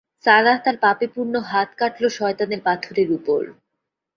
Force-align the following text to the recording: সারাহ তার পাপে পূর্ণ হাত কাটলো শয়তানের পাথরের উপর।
সারাহ 0.25 0.57
তার 0.65 0.77
পাপে 0.77 1.05
পূর্ণ 1.13 1.33
হাত 1.49 1.69
কাটলো 1.77 2.07
শয়তানের 2.17 2.61
পাথরের 2.67 3.09
উপর। 3.17 3.41